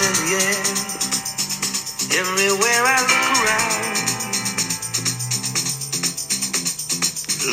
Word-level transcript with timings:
in 0.00 0.14
the 0.20 0.28
air. 0.34 0.60
Everywhere 2.20 2.82
I 2.84 2.98
look 3.10 3.26
around. 3.36 3.84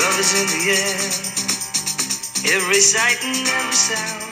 Love 0.01 0.17
is 0.20 0.31
in 0.39 0.47
the 0.55 0.63
air. 0.79 0.97
Every 2.55 2.81
sight 2.81 3.20
and 3.23 3.47
every 3.47 3.73
sound. 3.73 4.24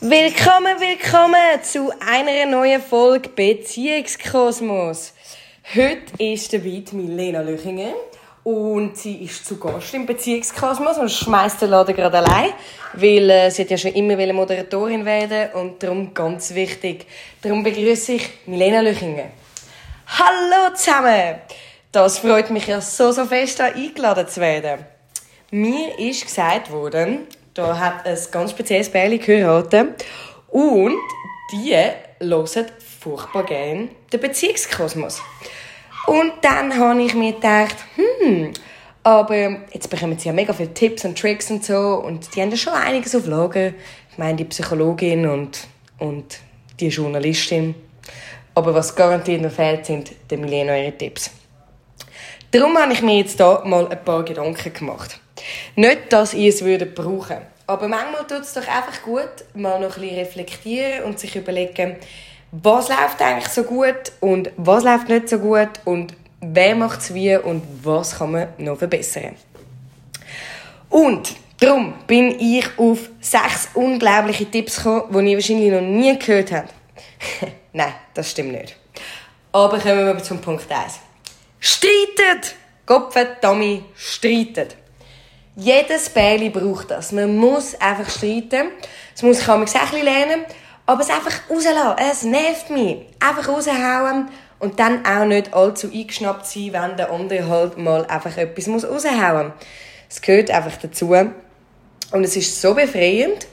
Willkommen, 0.00 0.80
willkommen 0.80 1.62
zu 1.62 1.92
einer 2.00 2.46
neuen 2.46 2.82
Folge 2.82 3.28
Beziehungskosmos. 3.28 5.12
Heute 5.74 6.12
ist 6.18 6.52
dabei 6.52 6.82
Milena 6.92 7.42
Löchinger 7.42 7.94
und 8.44 8.96
sie 8.96 9.24
ist 9.24 9.46
zu 9.46 9.58
Gast 9.58 9.94
im 9.94 10.04
Beziehungskosmos 10.04 10.98
und 10.98 11.10
schmeißt 11.10 11.62
den 11.62 11.70
Laden 11.70 11.94
gerade 11.94 12.18
allein, 12.18 12.50
weil 12.94 13.30
äh, 13.30 13.50
sie 13.50 13.62
hat 13.62 13.70
ja 13.70 13.78
schon 13.78 13.92
immer 13.92 14.32
Moderatorin 14.32 15.04
werden 15.04 15.52
und 15.54 15.82
darum 15.82 16.12
ganz 16.12 16.54
wichtig. 16.54 17.06
Darum 17.40 17.62
begrüße 17.62 18.14
ich 18.14 18.28
Milena 18.46 18.80
Löchinger. 18.80 19.30
Hallo 20.06 20.74
zusammen! 20.74 21.36
Das 21.92 22.18
freut 22.18 22.50
mich 22.50 22.66
ja 22.66 22.80
so, 22.80 23.12
so 23.12 23.26
fest, 23.26 23.60
da 23.60 23.66
eingeladen 23.66 24.26
zu 24.26 24.40
werden. 24.40 24.86
Mir 25.50 25.98
ist 25.98 26.24
gesagt 26.24 26.70
worden, 26.72 27.26
da 27.54 27.78
hat 27.78 28.06
ein 28.06 28.18
ganz 28.30 28.52
spezielles 28.52 28.90
Pärchen 28.90 29.20
geheiratet 29.20 30.04
und 30.48 30.96
die 31.52 31.76
hören 32.20 32.66
furchtbar 33.00 33.44
gerne 33.44 33.88
den 34.10 34.20
Beziehungskosmos. 34.20 35.20
Und 36.06 36.32
dann 36.42 36.76
habe 36.78 37.02
ich 37.02 37.14
mir 37.14 37.32
gedacht, 37.32 37.76
hm, 37.96 38.52
aber 39.02 39.36
jetzt 39.72 39.88
bekommen 39.88 40.18
sie 40.18 40.28
ja 40.28 40.32
mega 40.32 40.52
viele 40.52 40.74
Tipps 40.74 41.04
und 41.04 41.18
Tricks 41.18 41.50
und 41.50 41.64
so 41.64 42.02
und 42.04 42.34
die 42.34 42.42
haben 42.42 42.50
ja 42.50 42.56
schon 42.56 42.72
einiges 42.72 43.14
auf 43.14 43.26
Lager. 43.26 43.72
Ich 44.10 44.18
meine, 44.18 44.36
die 44.36 44.44
Psychologin 44.44 45.26
und, 45.26 45.66
und 45.98 46.38
die 46.78 46.88
Journalistin. 46.88 47.74
Aber 48.54 48.74
was 48.74 48.94
garantiert 48.94 49.42
noch 49.42 49.50
fehlt, 49.50 49.86
sind 49.86 50.12
die 50.30 50.36
Milena 50.36 50.76
ihre 50.76 50.96
Tipps. 50.96 51.30
Darum 52.50 52.76
habe 52.76 52.92
ich 52.92 53.00
mir 53.00 53.18
jetzt 53.18 53.38
hier 53.38 53.62
mal 53.64 53.88
ein 53.88 54.04
paar 54.04 54.24
Gedanken 54.24 54.72
gemacht. 54.72 55.18
Nicht, 55.74 56.12
dass 56.12 56.34
ich 56.34 56.48
es 56.48 56.62
würde 56.62 56.84
brauchen 56.84 57.38
aber 57.72 57.88
manchmal 57.88 58.26
tut 58.26 58.40
es 58.40 58.52
doch 58.52 58.68
einfach 58.68 59.02
gut, 59.02 59.30
mal 59.54 59.80
noch 59.80 59.96
ein 59.96 60.02
bisschen 60.02 60.18
reflektieren 60.18 61.04
und 61.04 61.18
sich 61.18 61.36
überlegen, 61.36 61.96
was 62.52 62.88
läuft 62.88 63.20
eigentlich 63.20 63.48
so 63.48 63.64
gut 63.64 64.12
und 64.20 64.50
was 64.58 64.84
läuft 64.84 65.08
nicht 65.08 65.28
so 65.28 65.38
gut 65.38 65.70
und 65.86 66.14
wer 66.40 66.76
macht 66.76 67.00
es 67.00 67.14
wie 67.14 67.34
und 67.36 67.62
was 67.82 68.18
kann 68.18 68.32
man 68.32 68.48
noch 68.58 68.76
verbessern. 68.76 69.36
Und 70.90 71.34
darum 71.58 71.94
bin 72.06 72.38
ich 72.38 72.66
auf 72.76 73.08
sechs 73.20 73.70
unglaubliche 73.72 74.44
Tipps 74.44 74.76
gekommen, 74.76 75.24
die 75.24 75.30
ich 75.30 75.36
wahrscheinlich 75.36 75.72
noch 75.72 75.80
nie 75.80 76.18
gehört 76.18 76.52
habe. 76.52 76.68
Nein, 77.72 77.94
das 78.12 78.30
stimmt 78.30 78.52
nicht. 78.52 78.76
Aber 79.52 79.78
kommen 79.78 80.06
wir 80.06 80.22
zum 80.22 80.38
Punkt 80.38 80.70
1. 80.70 80.98
Streitet! 81.58 82.54
Gottverdammt, 82.84 83.84
streitet! 83.94 84.76
Jedes 85.56 86.10
Bärli 86.10 86.50
braucht 86.50 86.90
das. 86.90 87.12
Man 87.12 87.36
muss 87.36 87.74
einfach 87.80 88.10
streiten. 88.10 88.68
Das 89.12 89.22
muss 89.22 89.40
ich 89.40 89.48
auch 89.48 89.92
lernen. 89.92 90.44
Aber 90.86 91.00
es 91.00 91.10
einfach 91.10 91.32
rauslassen. 91.48 91.96
Es 92.10 92.22
nervt 92.22 92.70
mich. 92.70 93.06
Einfach 93.20 93.48
raushauen. 93.48 94.28
Und 94.58 94.78
dann 94.78 95.04
auch 95.04 95.24
nicht 95.24 95.54
allzu 95.54 95.90
eingeschnappt 95.92 96.46
sein, 96.46 96.72
wenn 96.72 96.96
der 96.96 97.10
andere 97.10 97.48
halt 97.48 97.78
mal 97.78 98.06
einfach 98.06 98.36
etwas 98.36 98.68
muss 98.68 98.84
raushauen 98.84 99.48
muss. 99.48 99.54
Es 100.08 100.20
gehört 100.20 100.50
einfach 100.50 100.76
dazu. 100.76 101.12
Und 101.12 102.24
es 102.24 102.36
ist 102.36 102.60
so 102.60 102.74
befreiend. 102.74 103.46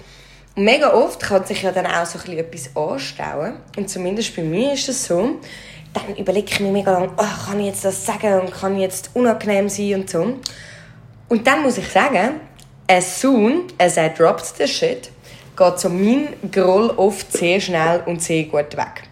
Und 0.55 0.65
mega 0.65 0.93
oft 0.93 1.21
kann 1.21 1.45
sich 1.45 1.63
ja 1.63 1.71
dann 1.71 1.85
auch 1.85 2.05
so 2.05 2.19
etwas 2.31 2.75
anstauen. 2.75 3.53
Und 3.77 3.89
zumindest 3.89 4.35
bei 4.35 4.43
mir 4.43 4.73
ist 4.73 4.87
das 4.87 5.05
so. 5.05 5.39
Dann 5.93 6.15
überlege 6.17 6.51
ich 6.51 6.59
mir 6.59 6.71
mega 6.71 6.91
lange, 6.91 7.11
oh, 7.17 7.47
kann 7.47 7.59
ich 7.59 7.67
jetzt 7.67 7.85
das 7.85 8.05
sagen 8.05 8.41
und 8.41 8.51
kann 8.51 8.75
ich 8.75 8.81
jetzt 8.81 9.09
unangenehm 9.15 9.69
sein 9.69 9.95
und 9.95 10.09
so. 10.09 10.37
Und 11.29 11.47
dann 11.47 11.63
muss 11.63 11.77
ich 11.77 11.87
sagen, 11.87 12.41
as 12.87 13.21
soon 13.21 13.63
as 13.77 13.97
I 13.97 14.09
dropped 14.15 14.57
the 14.57 14.67
shit, 14.67 15.09
geht 15.59 15.79
so 15.79 15.89
mein 15.89 16.29
Groll 16.51 16.89
oft 16.91 17.31
sehr 17.31 17.59
schnell 17.59 18.01
und 18.05 18.23
sehr 18.23 18.43
gut 18.45 18.75
weg. 18.75 19.03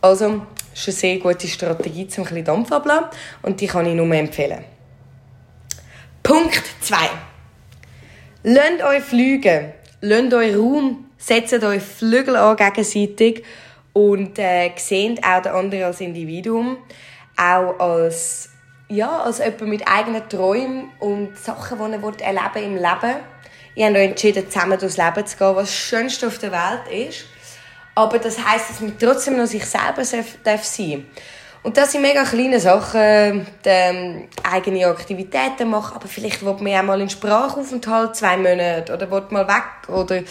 Also, 0.00 0.42
ist 0.74 0.88
eine 0.88 0.96
sehr 0.96 1.18
gute 1.18 1.46
Strategie, 1.46 2.08
um 2.16 2.26
ein 2.26 2.44
Dampf 2.44 2.72
abzulassen 2.72 3.08
und 3.42 3.60
die 3.60 3.66
kann 3.66 3.86
ich 3.86 3.94
nur 3.94 4.12
empfehlen. 4.12 4.64
Punkt 6.22 6.62
2. 6.80 6.96
Lasst 8.42 8.82
euch 8.82 9.02
fliegen. 9.02 9.72
Lasst 10.00 10.32
euch 10.32 10.56
Raum. 10.56 11.06
Setzt 11.18 11.62
euch 11.62 11.82
Flügel 11.82 12.36
an 12.36 12.56
gegenseitig 12.56 13.44
und 13.92 14.38
äh, 14.38 14.70
seht 14.76 15.22
auch 15.22 15.42
den 15.42 15.52
anderen 15.52 15.84
als 15.84 16.00
Individuum, 16.00 16.78
auch 17.36 17.78
als 17.78 18.48
ja, 18.88 19.20
als 19.20 19.38
jemand 19.38 19.68
mit 19.68 19.86
eigenen 19.86 20.28
Träumen 20.28 20.90
und 20.98 21.36
Sachen, 21.38 21.78
die 21.78 22.22
er 22.22 22.26
erleben 22.26 22.64
im 22.64 22.74
Leben. 22.76 23.16
Ich 23.74 23.84
habe 23.84 23.98
entschieden, 23.98 24.50
zusammen 24.50 24.78
durchs 24.78 24.96
Leben 24.96 25.26
zu 25.26 25.36
gehen, 25.36 25.56
was 25.56 25.68
das 25.68 25.74
Schönste 25.74 26.26
auf 26.26 26.38
der 26.38 26.52
Welt 26.52 27.08
ist. 27.08 27.24
Aber 27.94 28.18
das 28.18 28.44
heisst, 28.44 28.70
dass 28.70 28.80
man 28.80 28.98
trotzdem 28.98 29.36
noch 29.36 29.46
sich 29.46 29.64
selber 29.64 30.04
sein 30.04 30.24
darf 30.44 30.64
Und 31.62 31.76
das 31.76 31.92
sind 31.92 32.02
mega 32.02 32.24
kleine 32.24 32.58
Sachen, 32.58 33.46
die, 33.64 33.68
ähm, 33.68 34.28
eigene 34.42 34.86
Aktivitäten 34.86 35.68
machen, 35.68 35.96
aber 35.96 36.08
vielleicht 36.08 36.42
will 36.42 36.56
man 36.60 36.80
auch 36.80 36.82
mal 36.82 37.00
einen 37.00 37.10
Sprachaufenthalt, 37.10 38.16
zwei 38.16 38.38
Monate, 38.38 38.94
oder 38.94 39.10
will 39.10 39.24
mal 39.30 39.46
weg, 39.46 39.88
oder 39.88 40.16
will 40.16 40.24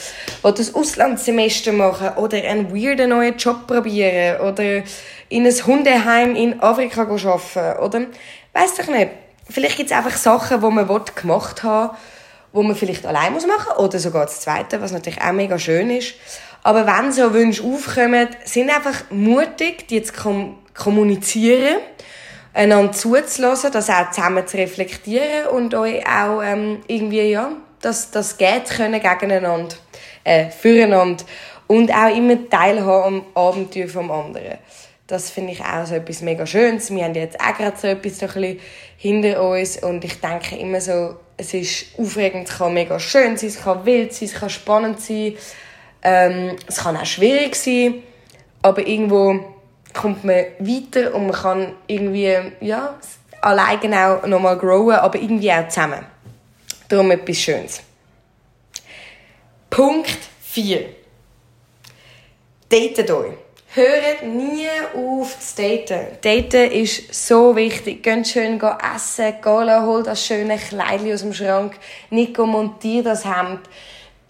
ein 0.43 0.75
Auslandssemester 0.75 1.71
machen, 1.71 2.17
oder 2.17 2.37
einen 2.37 2.73
weirden 2.75 3.11
neuen 3.11 3.37
Job 3.37 3.67
probieren, 3.67 4.41
oder 4.41 4.83
in 5.29 5.45
ein 5.45 5.65
Hundeheim 5.67 6.35
in 6.35 6.59
Afrika 6.61 7.01
arbeiten, 7.01 7.79
oder 7.79 8.01
Weiß 8.53 8.75
doch 8.75 8.87
nicht. 8.87 9.11
Vielleicht 9.49 9.77
gibt 9.77 9.91
es 9.91 9.97
einfach 9.97 10.17
Sachen, 10.17 10.61
die 10.61 10.67
man 10.67 10.87
gemacht 11.15 11.63
haben 11.63 11.91
will, 11.91 11.97
die 12.53 12.63
man 12.63 12.75
vielleicht 12.75 13.05
allein 13.05 13.33
machen 13.33 13.47
muss 13.47 13.79
oder 13.79 13.99
sogar 13.99 14.25
das 14.25 14.41
Zweite, 14.41 14.81
was 14.81 14.91
natürlich 14.91 15.21
auch 15.21 15.31
mega 15.31 15.59
schön 15.59 15.89
ist. 15.91 16.15
Aber 16.63 16.85
wenn 16.85 17.11
so 17.11 17.33
Wünsche 17.33 17.63
aufkommen, 17.63 18.27
sind 18.43 18.69
einfach 18.69 19.09
mutig, 19.09 19.87
die 19.87 20.03
zu 20.03 20.13
kommunizieren, 20.73 21.77
einander 22.53 22.91
zuzulassen, 22.91 23.71
das 23.71 23.89
auch 23.89 24.11
zusammen 24.11 24.45
zu 24.45 24.57
reflektieren 24.57 25.47
und 25.51 25.73
euch 25.75 26.05
auch 26.05 26.41
ähm, 26.43 26.81
irgendwie, 26.87 27.31
ja, 27.31 27.51
das, 27.81 28.11
das 28.11 28.37
geht 28.37 28.65
können 28.65 28.99
gegeneinander, 28.99 29.75
äh, 30.23 30.49
füreinander 30.49 31.23
und 31.67 31.91
auch 31.93 32.13
immer 32.13 32.49
teilhaben 32.49 33.21
am 33.21 33.25
Abenteuer 33.35 33.87
vom 33.87 34.11
anderen. 34.11 34.57
Das 35.07 35.29
finde 35.29 35.53
ich 35.53 35.61
auch 35.61 35.85
so 35.85 35.95
etwas 35.95 36.21
mega 36.21 36.45
Schönes. 36.45 36.93
Wir 36.93 37.03
haben 37.03 37.15
jetzt 37.15 37.39
auch 37.39 37.57
gerade 37.57 37.77
so 37.77 37.87
etwas 37.87 38.19
so 38.19 38.25
ein 38.25 38.33
bisschen 38.33 38.59
hinter 38.97 39.41
uns 39.41 39.81
und 39.81 40.03
ich 40.03 40.19
denke 40.19 40.55
immer 40.55 40.81
so, 40.81 41.15
es 41.39 41.53
ist 41.53 41.85
aufregend, 41.97 42.49
es 42.49 42.57
kann 42.57 42.73
mega 42.73 42.99
schön 42.99 43.37
sein, 43.37 43.47
es 43.49 43.61
kann 43.61 43.85
wild 43.85 44.13
sein, 44.13 44.27
es 44.27 44.33
kann 44.35 44.49
spannend 44.49 44.99
sein, 44.99 45.35
ähm, 46.01 46.57
es 46.67 46.77
kann 46.77 46.97
auch 46.97 47.05
schwierig 47.05 47.55
sein, 47.55 48.03
aber 48.61 48.85
irgendwo 48.85 49.55
kommt 49.93 50.25
man 50.25 50.45
weiter 50.59 51.15
und 51.15 51.27
man 51.27 51.35
kann 51.35 51.73
irgendwie, 51.87 52.37
ja, 52.59 52.99
alleine 53.41 54.07
auch 54.07 54.27
nochmal 54.27 54.57
growen, 54.57 54.97
aber 54.97 55.17
irgendwie 55.17 55.51
auch 55.51 55.67
zusammen. 55.69 56.05
Darum 56.89 57.09
etwas 57.11 57.37
Schönes. 57.37 57.81
Punkt 59.69 60.17
4. 60.41 60.89
Datet 62.67 63.11
euch. 63.11 63.33
Hört 63.71 64.23
nie 64.23 64.67
auf 64.95 65.37
zu 65.39 65.61
daten. 65.61 66.17
Daten 66.21 66.71
ist 66.71 67.13
so 67.13 67.55
wichtig. 67.55 68.01
Geht 68.01 68.27
schön 68.27 68.59
essen, 68.59 69.35
gehen, 69.43 69.85
holt 69.85 70.07
das 70.07 70.25
schöne 70.25 70.57
Kleidchen 70.57 71.13
aus 71.13 71.21
dem 71.21 71.33
Schrank, 71.33 71.75
nicht 72.09 72.35
montiert 72.35 73.05
das 73.05 73.25
Hemd. 73.25 73.59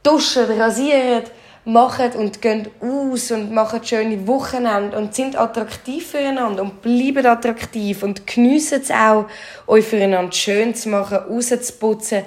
Duschen, 0.04 0.60
rasiert, 0.60 1.32
macht 1.64 2.18
und 2.18 2.42
geht 2.42 2.70
aus 2.82 3.32
und 3.32 3.54
macht 3.54 3.88
schöne 3.88 4.28
Wochenende 4.28 4.98
und 4.98 5.16
sind 5.16 5.40
attraktiv 5.40 6.12
füreinander 6.12 6.64
und 6.64 6.82
bleiben 6.82 7.26
attraktiv 7.26 8.04
und 8.04 8.28
geniessen 8.28 8.82
es 8.82 8.92
auch, 8.92 9.26
euch 9.68 9.86
füreinander 9.86 10.34
schön 10.34 10.76
zu 10.76 10.90
machen, 10.90 11.18
rauszuputzen. 11.18 12.24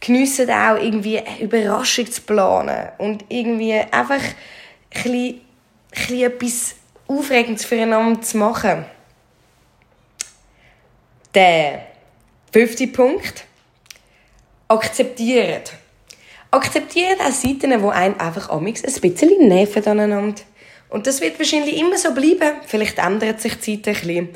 Geniessen 0.00 0.50
auch 0.50 0.76
irgendwie 0.76 1.18
eine 1.18 1.40
Überraschung 1.40 2.10
zu 2.10 2.22
planen 2.22 2.88
und 2.96 3.26
irgendwie 3.28 3.74
einfach 3.74 4.16
ein 4.16 5.02
bisschen 5.02 5.43
etwas 5.94 6.74
Aufregendes 7.06 7.64
füreinander 7.64 8.20
zu 8.22 8.36
machen. 8.38 8.84
Der 11.34 11.86
fünfte 12.52 12.86
Punkt. 12.86 13.44
Akzeptiert. 14.68 15.72
Akzeptiert 16.50 17.20
auch 17.20 17.32
Seiten, 17.32 17.70
die 17.70 17.88
einen 17.88 18.20
einfach 18.20 18.48
amix 18.50 18.84
ein 18.84 19.00
bisschen 19.00 19.48
nerven 19.48 19.84
aneinander. 19.86 20.42
Und 20.88 21.06
das 21.06 21.20
wird 21.20 21.38
wahrscheinlich 21.38 21.76
immer 21.76 21.98
so 21.98 22.14
bleiben. 22.14 22.58
Vielleicht 22.66 22.98
ändert 22.98 23.40
sich 23.40 23.58
die 23.58 23.82
Zeit 23.82 23.96
ein 23.96 24.06
bisschen. 24.06 24.28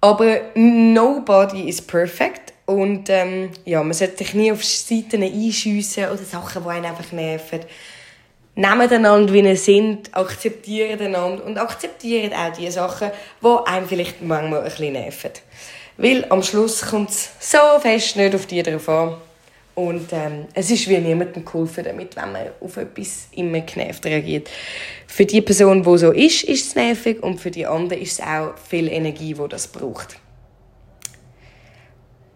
Aber 0.00 0.40
nobody 0.54 1.68
is 1.68 1.82
perfect. 1.82 2.52
Und 2.66 3.10
ähm, 3.10 3.50
ja, 3.64 3.82
man 3.82 3.92
sollte 3.92 4.18
sich 4.18 4.34
nie 4.34 4.52
auf 4.52 4.64
Seiten 4.64 5.22
einschiessen 5.22 6.04
oder 6.04 6.22
Sachen, 6.22 6.62
die 6.62 6.68
einen 6.68 6.86
einfach 6.86 7.12
nerven 7.12 7.60
Nehmt 8.58 8.90
einander, 8.90 9.34
wie 9.34 9.40
ihr 9.40 9.56
sind, 9.56 10.16
akzeptiert 10.16 11.02
einander 11.02 11.44
und 11.44 11.58
akzeptiert 11.58 12.32
auch 12.32 12.56
die 12.56 12.70
Sachen, 12.70 13.10
die 13.42 13.66
einem 13.66 13.86
vielleicht 13.86 14.22
manchmal 14.22 14.60
ein 14.60 14.64
bisschen 14.64 14.92
nerven. 14.94 15.30
Weil 15.98 16.24
am 16.30 16.42
Schluss 16.42 16.80
kommt 16.80 17.10
es 17.10 17.28
so 17.38 17.58
fest 17.80 18.16
nicht 18.16 18.34
auf 18.34 18.46
die 18.46 18.62
drauf 18.62 18.88
an. 18.88 19.16
Und 19.74 20.10
ähm, 20.12 20.46
es 20.54 20.70
ist 20.70 20.88
wie 20.88 20.96
niemandem 20.96 21.44
geholfen 21.44 21.84
damit, 21.84 22.16
wenn 22.16 22.32
man 22.32 22.46
auf 22.60 22.78
etwas 22.78 23.28
immer 23.32 23.60
genervt 23.60 24.06
reagiert. 24.06 24.48
Für 25.06 25.26
die 25.26 25.42
Person, 25.42 25.82
die 25.82 25.98
so 25.98 26.12
ist, 26.12 26.44
ist 26.44 26.68
es 26.68 26.74
nervig 26.74 27.22
und 27.22 27.38
für 27.38 27.50
die 27.50 27.66
andere 27.66 28.00
ist 28.00 28.18
es 28.18 28.26
auch 28.26 28.54
viel 28.56 28.88
Energie, 28.88 29.34
die 29.34 29.48
das 29.50 29.68
braucht. 29.68 30.16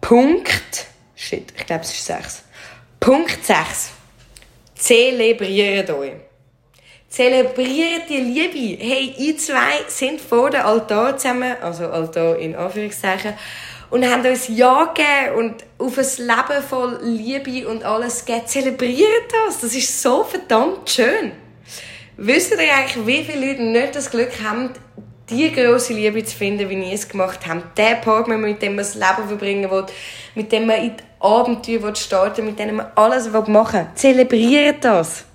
Punkt. 0.01 0.85
Shit, 1.15 1.51
ich 1.57 1.65
glaube, 1.65 1.81
es 1.81 1.91
ist 1.91 2.05
6. 2.05 2.43
Punkt 2.99 3.43
6. 3.43 3.93
Zelebriert 4.81 5.91
euch. 5.91 6.13
Zelebriert 7.07 8.09
die 8.09 8.17
Liebe. 8.17 8.83
Hey, 8.83 9.13
ihr 9.15 9.37
zwei 9.37 9.83
sind 9.87 10.19
vor 10.19 10.49
dem 10.49 10.61
Altar 10.61 11.15
zusammen, 11.17 11.55
also 11.61 11.85
Altar 11.85 12.39
in 12.39 12.55
Anführungszeichen, 12.55 13.35
und 13.91 14.09
haben 14.09 14.25
uns 14.25 14.47
Ja 14.47 14.85
gegeben 14.85 15.35
und 15.37 15.65
auf 15.77 15.99
ein 15.99 16.25
Leben 16.25 16.63
voll 16.67 16.99
Liebe 17.03 17.67
und 17.67 17.83
alles 17.83 18.25
gegeben. 18.25 18.47
Zelebriert 18.47 19.31
das. 19.45 19.61
Das 19.61 19.75
ist 19.75 20.01
so 20.01 20.23
verdammt 20.23 20.89
schön. 20.89 21.33
Wisst 22.17 22.51
ihr 22.51 22.57
eigentlich, 22.57 23.05
wie 23.05 23.23
viele 23.23 23.49
Leute 23.49 23.61
nicht 23.61 23.95
das 23.95 24.09
Glück 24.09 24.31
haben, 24.43 24.71
die 25.29 25.51
große 25.51 25.93
Liebe 25.93 26.23
zu 26.23 26.35
finden, 26.35 26.67
wie 26.71 26.89
ihr 26.89 26.93
es 26.93 27.07
gemacht 27.07 27.41
habt? 27.47 27.77
Den 27.77 28.01
Partner, 28.01 28.35
mit 28.35 28.63
dem 28.63 28.71
man 28.75 28.83
das 28.83 28.95
Leben 28.95 29.27
verbringen 29.27 29.69
will, 29.69 29.85
mit 30.33 30.51
dem 30.51 30.65
man 30.65 30.77
in 30.77 30.97
die 30.97 31.03
Abenteuer 31.21 31.95
starten 31.95 32.45
mit 32.45 32.57
dem 32.57 32.77
man 32.77 32.87
alles 32.95 33.29
machen. 33.47 33.87
Zelebriert 33.95 34.83
das. 34.83 35.25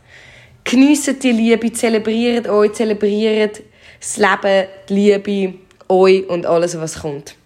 Geniessen 0.64 1.18
die 1.20 1.30
Liebe, 1.30 1.72
zelebriert 1.72 2.48
euch, 2.48 2.72
zelebriert 2.72 3.62
das 4.00 4.16
Leben, 4.16 4.66
die 4.88 4.94
Liebe, 4.94 5.58
euch 5.88 6.28
und 6.28 6.44
alles, 6.44 6.78
was 6.80 7.00
kommt. 7.00 7.36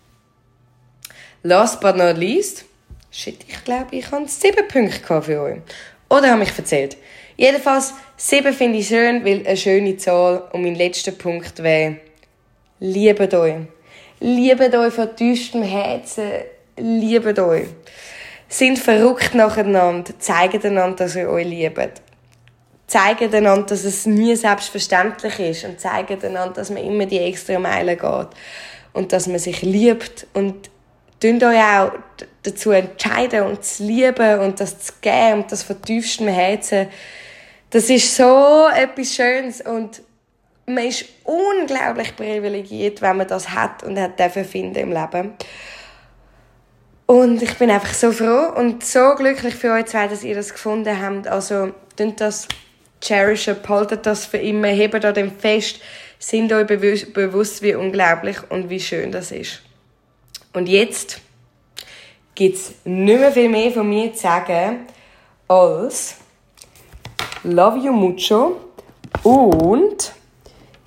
Last 1.42 1.80
but 1.80 1.96
not 1.96 2.16
least, 2.16 2.64
shit, 3.10 3.36
ich 3.46 3.64
glaube, 3.64 3.96
ich 3.96 4.10
habe 4.10 4.26
sieben 4.26 4.66
Punkte 4.68 5.22
für 5.22 5.40
euch. 5.42 5.58
Oder 6.08 6.30
habe 6.30 6.42
ich 6.42 6.56
erzählt? 6.56 6.96
Jedenfalls, 7.36 7.94
sieben 8.16 8.52
finde 8.52 8.78
ich 8.78 8.88
schön, 8.88 9.24
weil 9.24 9.46
eine 9.46 9.56
schöne 9.56 9.96
Zahl. 9.96 10.42
Und 10.52 10.62
mein 10.62 10.74
letzter 10.74 11.12
Punkt 11.12 11.62
wäre, 11.62 11.96
liebet 12.80 13.32
euch. 13.34 13.54
Liebet 14.18 14.74
euch 14.74 14.92
von 14.92 15.14
tiefstem 15.14 15.62
Herzen. 15.62 16.30
Liebet 16.76 17.38
euch. 17.38 17.68
Sind 18.50 18.78
verrückt 18.78 19.34
nacheinander. 19.34 20.12
Zeigt 20.18 20.66
einander, 20.66 20.96
dass 20.96 21.16
ihr 21.16 21.30
euch 21.30 21.46
liebt. 21.46 22.02
Zeigt 22.86 23.34
einander, 23.34 23.66
dass 23.66 23.84
es 23.84 24.04
nie 24.04 24.36
selbstverständlich 24.36 25.38
ist. 25.38 25.64
Und 25.64 25.80
zeigt 25.80 26.22
einander, 26.22 26.52
dass 26.56 26.68
man 26.68 26.84
immer 26.84 27.06
die 27.06 27.20
extra 27.20 27.58
Meile 27.58 27.96
geht. 27.96 28.28
Und 28.92 29.14
dass 29.14 29.26
man 29.26 29.38
sich 29.38 29.62
liebt. 29.62 30.26
Und 30.34 30.68
Tut 31.20 31.42
euch 31.42 31.60
auch 31.60 31.92
dazu 32.42 32.70
entscheiden 32.70 33.42
und 33.42 33.62
zu 33.62 33.84
lieben 33.84 34.40
und 34.40 34.58
das 34.58 34.80
zu 34.80 34.92
geben 35.02 35.42
und 35.42 35.52
das 35.52 35.62
von 35.62 35.80
tiefstem 35.82 36.28
Herzen. 36.28 36.88
Das 37.68 37.90
ist 37.90 38.16
so 38.16 38.68
etwas 38.74 39.14
Schönes 39.14 39.60
und 39.60 40.00
man 40.64 40.86
ist 40.86 41.04
unglaublich 41.24 42.16
privilegiert, 42.16 43.02
wenn 43.02 43.18
man 43.18 43.28
das 43.28 43.50
hat 43.50 43.82
und 43.82 43.98
hat 43.98 44.18
dürfen 44.18 44.46
finden 44.46 44.76
im 44.76 44.92
Leben. 44.92 45.34
Und 47.10 47.42
ich 47.42 47.58
bin 47.58 47.72
einfach 47.72 47.92
so 47.92 48.12
froh 48.12 48.52
und 48.56 48.84
so 48.84 49.16
glücklich 49.16 49.56
für 49.56 49.72
euch 49.72 49.86
zwei, 49.86 50.06
dass 50.06 50.22
ihr 50.22 50.36
das 50.36 50.52
gefunden 50.52 50.96
habt. 51.02 51.26
Also, 51.26 51.72
tut 51.96 52.20
das 52.20 52.46
cherishen, 53.02 53.56
behaltet 53.60 54.06
das 54.06 54.26
für 54.26 54.36
immer, 54.36 54.68
hebt 54.68 55.04
an 55.04 55.14
dem 55.14 55.32
fest, 55.32 55.80
sind 56.20 56.52
euch 56.52 56.68
bewusst, 56.68 57.62
wie 57.62 57.74
unglaublich 57.74 58.36
und 58.48 58.70
wie 58.70 58.78
schön 58.78 59.10
das 59.10 59.32
ist. 59.32 59.60
Und 60.52 60.68
jetzt 60.68 61.20
gibt 62.36 62.54
es 62.54 62.74
nicht 62.84 63.18
mehr 63.18 63.32
viel 63.32 63.48
mehr 63.48 63.72
von 63.72 63.88
mir 63.88 64.12
zu 64.12 64.20
sagen 64.20 64.86
als 65.48 66.14
Love 67.42 67.78
you 67.78 67.92
mucho 67.92 68.56
und 69.24 70.12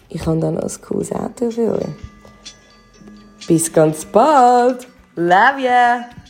ich 0.07 0.25
habe 0.25 0.39
dann 0.39 0.53
noch 0.53 0.61
ein 0.63 0.81
cooles 0.87 1.11
Auto 1.11 1.51
für 1.51 1.73
euch. 1.73 3.45
Bis 3.45 3.73
ganz 3.73 4.05
bald. 4.05 4.87
Love 5.15 5.59
you. 5.59 6.22